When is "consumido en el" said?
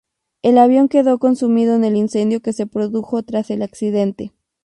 1.19-1.95